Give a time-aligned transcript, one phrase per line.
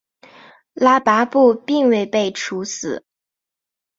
[0.73, 3.05] 拉跋布并未被处死。